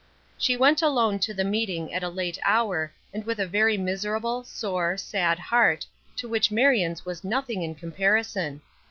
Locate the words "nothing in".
7.23-7.75